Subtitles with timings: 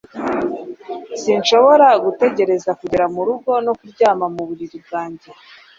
[1.21, 5.29] Sinshobora gutegereza kugera mu rugo no kuryama mu buriri bwanjye